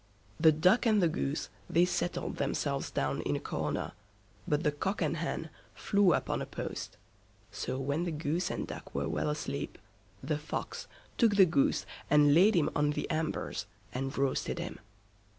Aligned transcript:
The 0.39 0.51
Duck 0.51 0.87
and 0.87 0.99
the 0.99 1.07
Goose, 1.07 1.49
they 1.69 1.85
settled 1.85 2.37
themselves 2.37 2.89
down 2.89 3.21
in 3.21 3.35
a 3.35 3.39
corner, 3.39 3.91
but 4.47 4.63
the 4.63 4.71
Cock 4.71 4.99
and 4.99 5.17
Hen 5.17 5.51
flew 5.75 6.11
up 6.15 6.27
on 6.27 6.41
a 6.41 6.47
post. 6.47 6.97
So 7.51 7.77
when 7.77 8.05
the 8.05 8.11
Goose 8.11 8.49
and 8.49 8.65
Duck 8.65 8.95
were 8.95 9.07
well 9.07 9.29
asleep, 9.29 9.77
the 10.23 10.39
Fox, 10.39 10.87
took 11.19 11.35
the 11.35 11.45
Goose 11.45 11.85
and 12.09 12.33
laid 12.33 12.55
him 12.55 12.71
on 12.75 12.89
the 12.93 13.07
embers, 13.11 13.67
and 13.93 14.17
roasted 14.17 14.57
him. 14.57 14.79